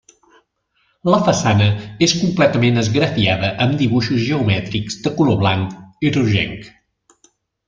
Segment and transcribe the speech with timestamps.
[1.15, 1.67] La façana
[2.07, 6.71] és completament esgrafiada amb dibuixos geomètrics de color blanc i rogenc.